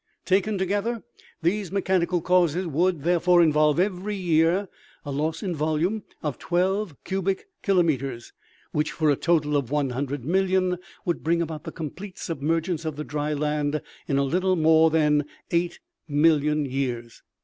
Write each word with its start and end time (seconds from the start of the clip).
"Taken 0.25 0.57
together, 0.57 1.03
these 1.43 1.71
mechanical 1.71 2.21
causes 2.21 2.65
would, 2.65 3.03
there 3.03 3.19
fore, 3.19 3.43
involve 3.43 3.79
every 3.79 4.15
year 4.15 4.67
a 5.05 5.11
loss 5.11 5.43
in 5.43 5.53
volume 5.53 6.01
of 6.23 6.39
twelve 6.39 6.95
cubic 7.03 7.45
kilometers, 7.61 8.33
which, 8.71 8.91
for 8.93 9.11
a 9.11 9.15
total 9.15 9.55
of 9.55 9.69
100,000,000, 9.69 10.79
would 11.05 11.23
bring 11.23 11.39
about 11.39 11.65
the 11.65 11.71
complete 11.71 12.17
submergence 12.17 12.83
of 12.83 12.95
the 12.95 13.03
dry 13.03 13.33
land 13.33 13.79
in 14.07 14.17
a 14.17 14.23
little 14.23 14.55
more 14.55 14.89
than 14.89 15.23
8,000,000 15.51 16.67
years. 16.71 17.21